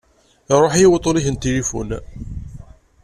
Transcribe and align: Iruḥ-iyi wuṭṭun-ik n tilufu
Iruḥ-iyi 0.53 0.87
wuṭṭun-ik 0.91 1.27
n 1.29 1.35
tilufu 1.35 1.81